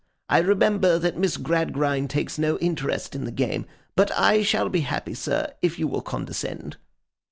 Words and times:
I 0.29 0.39
remember 0.39 0.97
that 0.97 1.15
Miss 1.19 1.37
Gradgrind 1.37 2.09
takes 2.09 2.39
no 2.39 2.57
interest 2.57 3.13
in 3.13 3.25
the 3.25 3.31
game. 3.31 3.67
But 3.95 4.11
I 4.17 4.41
shall 4.41 4.67
be 4.67 4.81
happy, 4.81 5.13
sir, 5.13 5.53
if 5.61 5.77
you 5.77 5.87
will 5.87 6.01
condescend. 6.01 6.77